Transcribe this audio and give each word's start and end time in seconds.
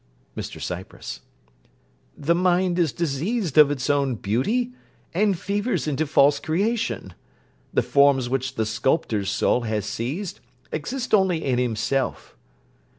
MR 0.35 0.59
CYPRESS 0.59 1.19
The 2.17 2.33
mind 2.33 2.79
is 2.79 2.91
diseased 2.91 3.55
of 3.59 3.69
its 3.69 3.87
own 3.87 4.15
beauty, 4.15 4.73
and 5.13 5.37
fevers 5.37 5.87
into 5.87 6.07
false 6.07 6.39
creation. 6.39 7.13
The 7.71 7.83
forms 7.83 8.27
which 8.27 8.55
the 8.55 8.65
sculptor's 8.65 9.29
soul 9.29 9.61
has 9.61 9.85
seized 9.85 10.39
exist 10.71 11.13
only 11.13 11.45
in 11.45 11.59
himself. 11.59 12.35